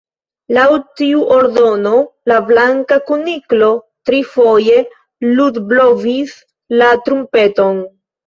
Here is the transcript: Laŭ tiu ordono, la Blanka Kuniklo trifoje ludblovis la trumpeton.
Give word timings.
Laŭ 0.57 0.63
tiu 0.99 1.19
ordono, 1.33 1.91
la 2.31 2.37
Blanka 2.47 2.97
Kuniklo 3.09 3.69
trifoje 4.11 4.79
ludblovis 5.41 6.35
la 6.83 6.91
trumpeton. 7.09 7.85